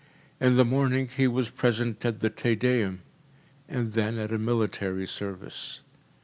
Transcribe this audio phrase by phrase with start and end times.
[0.39, 3.03] In the morning he was present at the Te Deum,
[3.69, 5.81] and then at a military service.